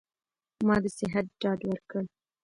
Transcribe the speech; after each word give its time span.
ما 0.67 0.75
د 0.83 0.85
صحت 0.97 1.25
ډاډ 1.41 1.59
ورکړ. 1.65 2.03